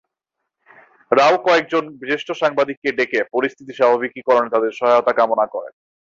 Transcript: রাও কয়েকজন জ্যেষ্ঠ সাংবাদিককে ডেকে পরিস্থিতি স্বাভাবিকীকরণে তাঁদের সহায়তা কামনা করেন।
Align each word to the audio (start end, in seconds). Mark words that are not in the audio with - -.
রাও 1.11 1.35
কয়েকজন 1.45 1.83
জ্যেষ্ঠ 2.01 2.27
সাংবাদিককে 2.41 2.89
ডেকে 2.97 3.19
পরিস্থিতি 3.33 3.73
স্বাভাবিকীকরণে 3.75 4.49
তাঁদের 4.53 4.73
সহায়তা 4.79 5.13
কামনা 5.19 5.45
করেন। 5.53 5.73